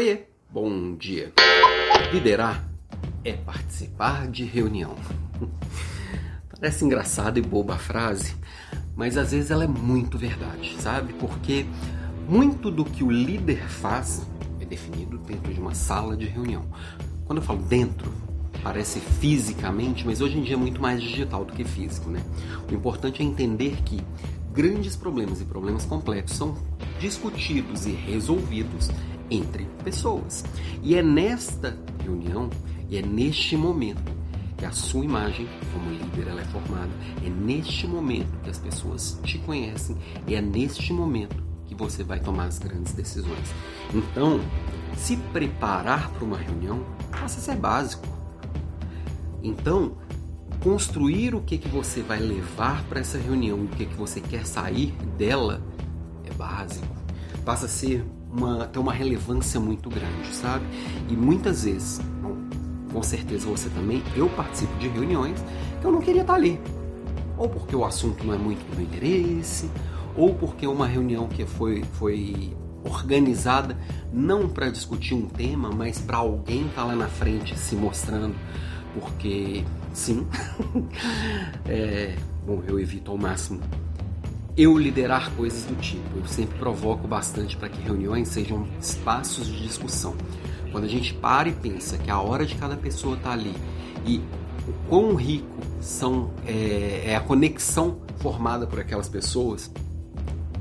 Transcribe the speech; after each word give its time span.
Oiê, 0.00 0.22
bom 0.50 0.94
dia. 0.96 1.30
Liderar 2.10 2.66
é 3.22 3.34
participar 3.34 4.28
de 4.28 4.44
reunião. 4.44 4.96
Parece 6.48 6.86
engraçada 6.86 7.38
e 7.38 7.42
boba 7.42 7.74
a 7.74 7.78
frase, 7.78 8.34
mas 8.96 9.18
às 9.18 9.32
vezes 9.32 9.50
ela 9.50 9.64
é 9.64 9.66
muito 9.66 10.16
verdade, 10.16 10.74
sabe? 10.78 11.12
Porque 11.12 11.66
muito 12.26 12.70
do 12.70 12.82
que 12.82 13.04
o 13.04 13.10
líder 13.10 13.68
faz 13.68 14.26
é 14.58 14.64
definido 14.64 15.18
dentro 15.18 15.52
de 15.52 15.60
uma 15.60 15.74
sala 15.74 16.16
de 16.16 16.24
reunião. 16.24 16.64
Quando 17.26 17.40
eu 17.40 17.44
falo 17.44 17.60
dentro, 17.60 18.10
parece 18.62 19.00
fisicamente, 19.00 20.06
mas 20.06 20.22
hoje 20.22 20.38
em 20.38 20.42
dia 20.42 20.54
é 20.54 20.58
muito 20.58 20.80
mais 20.80 21.02
digital 21.02 21.44
do 21.44 21.52
que 21.52 21.62
físico, 21.62 22.08
né? 22.08 22.24
O 22.70 22.74
importante 22.74 23.20
é 23.20 23.24
entender 23.26 23.76
que 23.84 24.00
grandes 24.52 24.96
problemas 24.96 25.40
e 25.40 25.44
problemas 25.44 25.84
complexos 25.84 26.36
são 26.36 26.56
discutidos 26.98 27.86
e 27.86 27.92
resolvidos 27.92 28.90
entre 29.30 29.64
pessoas. 29.84 30.44
E 30.82 30.94
é 30.94 31.02
nesta 31.02 31.78
reunião 32.02 32.50
e 32.88 32.96
é 32.96 33.02
neste 33.02 33.56
momento 33.56 34.20
que 34.56 34.66
a 34.66 34.72
sua 34.72 35.04
imagem 35.04 35.48
como 35.72 35.90
líder 35.90 36.28
ela 36.28 36.40
é 36.42 36.44
formada. 36.44 36.90
É 37.24 37.30
neste 37.30 37.86
momento 37.86 38.30
que 38.42 38.50
as 38.50 38.58
pessoas 38.58 39.18
te 39.24 39.38
conhecem 39.38 39.96
e 40.26 40.34
é 40.34 40.40
neste 40.40 40.92
momento 40.92 41.42
que 41.66 41.74
você 41.74 42.02
vai 42.02 42.18
tomar 42.18 42.46
as 42.46 42.58
grandes 42.58 42.92
decisões. 42.92 43.54
Então, 43.94 44.40
se 44.96 45.16
preparar 45.32 46.10
para 46.10 46.24
uma 46.24 46.36
reunião 46.36 46.84
passa 47.10 47.38
a 47.38 47.42
ser 47.42 47.56
básico. 47.56 48.06
Então, 49.42 49.96
construir 50.60 51.34
o 51.34 51.40
que, 51.40 51.56
que 51.56 51.68
você 51.68 52.02
vai 52.02 52.20
levar 52.20 52.84
para 52.84 53.00
essa 53.00 53.18
reunião, 53.18 53.58
o 53.58 53.68
que, 53.68 53.86
que 53.86 53.94
você 53.94 54.20
quer 54.20 54.46
sair 54.46 54.92
dela, 55.16 55.62
é 56.24 56.32
básico. 56.34 56.86
Passa 57.44 57.66
a 57.66 57.68
ser 57.68 58.04
uma, 58.30 58.66
ter 58.66 58.78
uma 58.78 58.92
relevância 58.92 59.58
muito 59.58 59.88
grande, 59.88 60.34
sabe? 60.34 60.64
E 61.08 61.14
muitas 61.14 61.64
vezes, 61.64 62.00
bom, 62.22 62.36
com 62.92 63.02
certeza 63.02 63.48
você 63.48 63.70
também, 63.70 64.02
eu 64.14 64.28
participo 64.28 64.76
de 64.78 64.88
reuniões 64.88 65.42
que 65.80 65.86
eu 65.86 65.92
não 65.92 66.00
queria 66.00 66.20
estar 66.20 66.34
ali. 66.34 66.60
Ou 67.38 67.48
porque 67.48 67.74
o 67.74 67.84
assunto 67.84 68.22
não 68.24 68.34
é 68.34 68.38
muito 68.38 68.60
do 68.68 68.76
meu 68.76 68.84
interesse, 68.84 69.70
ou 70.14 70.34
porque 70.34 70.66
uma 70.66 70.86
reunião 70.86 71.26
que 71.26 71.46
foi, 71.46 71.82
foi 71.94 72.54
organizada 72.84 73.76
não 74.12 74.46
para 74.46 74.68
discutir 74.68 75.14
um 75.14 75.26
tema, 75.26 75.70
mas 75.70 75.98
para 75.98 76.18
alguém 76.18 76.66
estar 76.66 76.82
tá 76.82 76.88
lá 76.88 76.94
na 76.94 77.08
frente 77.08 77.58
se 77.58 77.74
mostrando 77.74 78.34
porque 78.94 79.64
sim, 79.92 80.26
é, 81.66 82.16
bom, 82.46 82.62
eu 82.66 82.78
evito 82.78 83.10
ao 83.10 83.18
máximo 83.18 83.60
eu 84.56 84.76
liderar 84.76 85.30
coisas 85.32 85.64
do 85.64 85.74
tipo. 85.76 86.18
Eu 86.18 86.26
sempre 86.26 86.58
provoco 86.58 87.08
bastante 87.08 87.56
para 87.56 87.68
que 87.68 87.80
reuniões 87.80 88.28
sejam 88.28 88.66
espaços 88.80 89.46
de 89.46 89.62
discussão. 89.62 90.14
Quando 90.70 90.84
a 90.84 90.88
gente 90.88 91.14
para 91.14 91.48
e 91.48 91.52
pensa 91.52 91.96
que 91.96 92.10
a 92.10 92.20
hora 92.20 92.44
de 92.44 92.54
cada 92.56 92.76
pessoa 92.76 93.16
está 93.16 93.32
ali 93.32 93.54
e 94.04 94.18
o 94.68 94.72
quão 94.88 95.14
rico 95.14 95.60
são 95.80 96.30
é, 96.46 97.04
é 97.06 97.16
a 97.16 97.20
conexão 97.20 98.00
formada 98.18 98.66
por 98.66 98.78
aquelas 98.78 99.08
pessoas, 99.08 99.70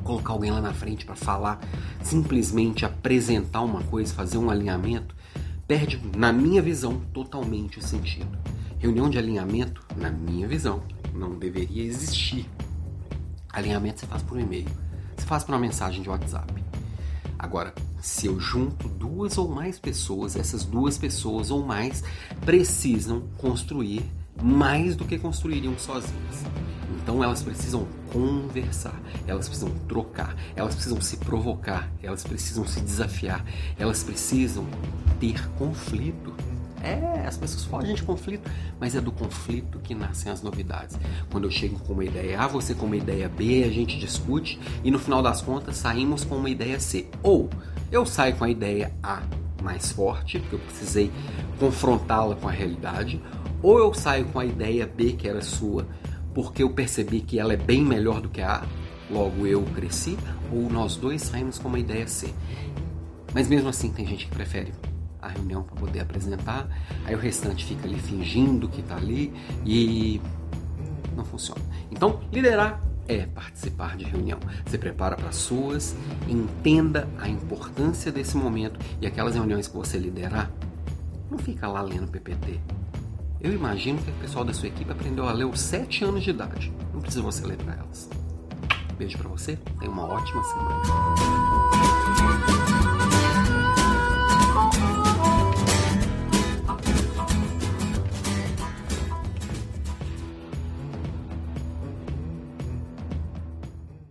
colocar 0.03 0.33
alguém 0.33 0.49
lá 0.49 0.61
na 0.61 0.73
frente 0.73 1.05
para 1.05 1.15
falar, 1.15 1.59
simplesmente 2.01 2.85
apresentar 2.85 3.61
uma 3.61 3.83
coisa, 3.83 4.13
fazer 4.13 4.37
um 4.37 4.49
alinhamento, 4.49 5.13
perde, 5.69 6.01
na 6.17 6.33
minha 6.33 6.63
visão, 6.63 6.99
totalmente 7.13 7.77
o 7.77 7.81
sentido. 7.81 8.39
Reunião 8.79 9.07
de 9.07 9.19
alinhamento, 9.19 9.85
na 9.95 10.09
minha 10.09 10.47
visão, 10.47 10.81
não 11.13 11.37
deveria 11.37 11.83
existir. 11.83 12.49
Alinhamento 13.53 13.99
você 13.99 14.07
faz 14.07 14.23
por 14.23 14.35
um 14.35 14.41
e-mail, 14.41 14.67
você 15.15 15.27
faz 15.27 15.43
por 15.43 15.53
uma 15.53 15.59
mensagem 15.59 16.01
de 16.01 16.09
WhatsApp. 16.09 16.51
Agora, 17.37 17.75
se 18.01 18.25
eu 18.25 18.39
junto 18.39 18.89
duas 18.89 19.37
ou 19.37 19.47
mais 19.47 19.77
pessoas, 19.77 20.35
essas 20.35 20.65
duas 20.65 20.97
pessoas 20.97 21.51
ou 21.51 21.63
mais 21.63 22.03
precisam 22.41 23.21
construir 23.37 24.03
mais 24.41 24.95
do 24.95 25.05
que 25.05 25.17
construiriam 25.17 25.77
sozinhas. 25.77 26.43
Então 27.01 27.23
elas 27.23 27.41
precisam 27.41 27.87
conversar, 28.11 28.99
elas 29.25 29.47
precisam 29.47 29.71
trocar, 29.87 30.35
elas 30.55 30.75
precisam 30.75 31.01
se 31.01 31.17
provocar, 31.17 31.89
elas 32.03 32.23
precisam 32.23 32.67
se 32.67 32.81
desafiar, 32.81 33.43
elas 33.77 34.03
precisam 34.03 34.67
ter 35.19 35.49
conflito. 35.51 36.33
É, 36.81 37.25
as 37.27 37.35
pessoas 37.35 37.65
fogem 37.65 37.93
de 37.93 38.03
conflito, 38.03 38.49
mas 38.79 38.95
é 38.95 39.01
do 39.01 39.11
conflito 39.11 39.79
que 39.79 39.93
nascem 39.93 40.31
as 40.31 40.41
novidades. 40.41 40.97
Quando 41.29 41.43
eu 41.43 41.51
chego 41.51 41.77
com 41.79 41.93
uma 41.93 42.05
ideia 42.05 42.39
A, 42.39 42.47
você 42.47 42.73
com 42.73 42.85
uma 42.85 42.95
ideia 42.95 43.27
B, 43.27 43.63
a 43.63 43.69
gente 43.69 43.99
discute 43.99 44.59
e 44.81 44.89
no 44.89 44.97
final 44.97 45.21
das 45.21 45.41
contas 45.41 45.75
saímos 45.75 46.23
com 46.23 46.35
uma 46.35 46.49
ideia 46.49 46.79
C. 46.79 47.07
Ou 47.21 47.49
eu 47.91 48.05
saio 48.05 48.35
com 48.35 48.45
a 48.45 48.49
ideia 48.49 48.93
A 49.03 49.21
mais 49.61 49.91
forte, 49.91 50.39
porque 50.39 50.55
eu 50.55 50.59
precisei 50.59 51.11
confrontá-la 51.59 52.35
com 52.35 52.47
a 52.47 52.51
realidade, 52.51 53.21
ou 53.61 53.77
eu 53.79 53.93
saio 53.93 54.25
com 54.25 54.39
a 54.39 54.45
ideia 54.45 54.85
B 54.87 55.13
que 55.13 55.27
era 55.27 55.41
sua, 55.41 55.87
porque 56.33 56.63
eu 56.63 56.69
percebi 56.69 57.21
que 57.21 57.39
ela 57.39 57.53
é 57.53 57.57
bem 57.57 57.83
melhor 57.83 58.21
do 58.21 58.29
que 58.29 58.41
a 58.41 58.57
A, 58.57 58.63
logo 59.09 59.45
eu 59.45 59.63
cresci, 59.75 60.17
ou 60.51 60.69
nós 60.69 60.95
dois 60.95 61.21
saímos 61.21 61.57
com 61.57 61.67
uma 61.67 61.79
ideia 61.79 62.07
C. 62.07 62.33
Mas 63.33 63.47
mesmo 63.47 63.69
assim 63.69 63.91
tem 63.91 64.05
gente 64.05 64.25
que 64.25 64.31
prefere 64.31 64.73
a 65.21 65.27
reunião 65.27 65.63
para 65.63 65.75
poder 65.75 65.99
apresentar, 65.99 66.67
aí 67.05 67.13
o 67.13 67.19
restante 67.19 67.65
fica 67.65 67.85
ali 67.87 67.99
fingindo 67.99 68.67
que 68.69 68.81
está 68.81 68.95
ali 68.95 69.33
e 69.65 70.21
não 71.15 71.25
funciona. 71.25 71.61
Então, 71.91 72.21
liderar 72.31 72.81
é 73.07 73.25
participar 73.25 73.97
de 73.97 74.05
reunião. 74.05 74.39
Se 74.67 74.77
prepara 74.77 75.15
para 75.15 75.31
suas, 75.31 75.95
entenda 76.27 77.07
a 77.17 77.27
importância 77.27 78.11
desse 78.11 78.37
momento 78.37 78.79
e 79.01 79.07
aquelas 79.07 79.33
reuniões 79.35 79.67
que 79.67 79.75
você 79.75 79.97
liderar, 79.97 80.51
não 81.29 81.37
fica 81.37 81.67
lá 81.67 81.81
lendo 81.81 82.07
PPT. 82.07 82.59
Eu 83.41 83.53
imagino 83.53 84.01
que 84.01 84.11
o 84.11 84.13
pessoal 84.15 84.43
da 84.43 84.53
sua 84.53 84.67
equipe 84.67 84.91
aprendeu 84.91 85.27
a 85.27 85.31
ler 85.31 85.43
aos 85.43 85.61
7 85.61 86.03
anos 86.03 86.23
de 86.23 86.31
idade. 86.31 86.73
Não 86.93 86.99
precisa 86.99 87.23
você 87.23 87.45
ler 87.45 87.57
para 87.57 87.75
elas. 87.75 88.09
Beijo 88.97 89.17
para 89.17 89.29
você, 89.29 89.55
tenha 89.79 89.89
uma 89.89 90.03
ótima 90.03 90.43
semana. 90.43 91.38